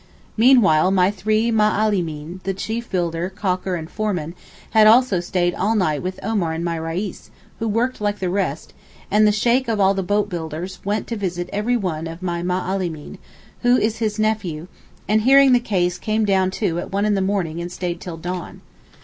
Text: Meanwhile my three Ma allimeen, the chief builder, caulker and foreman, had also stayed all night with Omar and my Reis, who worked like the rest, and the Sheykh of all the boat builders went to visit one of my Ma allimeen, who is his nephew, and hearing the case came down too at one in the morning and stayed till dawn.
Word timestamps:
Meanwhile 0.35 0.89
my 0.89 1.11
three 1.11 1.51
Ma 1.51 1.77
allimeen, 1.79 2.39
the 2.43 2.55
chief 2.55 2.89
builder, 2.89 3.29
caulker 3.29 3.75
and 3.77 3.87
foreman, 3.87 4.33
had 4.71 4.87
also 4.87 5.19
stayed 5.19 5.53
all 5.53 5.75
night 5.75 6.01
with 6.01 6.19
Omar 6.23 6.53
and 6.53 6.65
my 6.65 6.75
Reis, 6.77 7.29
who 7.59 7.67
worked 7.67 8.01
like 8.01 8.17
the 8.17 8.27
rest, 8.27 8.73
and 9.11 9.27
the 9.27 9.31
Sheykh 9.31 9.67
of 9.67 9.79
all 9.79 9.93
the 9.93 10.01
boat 10.01 10.27
builders 10.27 10.79
went 10.83 11.05
to 11.05 11.15
visit 11.15 11.51
one 11.53 12.07
of 12.07 12.23
my 12.23 12.41
Ma 12.41 12.67
allimeen, 12.67 13.19
who 13.61 13.77
is 13.77 13.97
his 13.97 14.17
nephew, 14.17 14.67
and 15.07 15.21
hearing 15.21 15.51
the 15.53 15.59
case 15.59 15.99
came 15.99 16.25
down 16.25 16.49
too 16.49 16.79
at 16.79 16.91
one 16.91 17.05
in 17.05 17.13
the 17.13 17.21
morning 17.21 17.61
and 17.61 17.71
stayed 17.71 18.01
till 18.01 18.17
dawn. 18.17 18.61